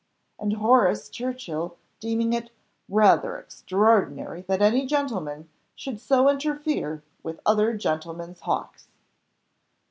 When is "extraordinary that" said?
3.37-4.59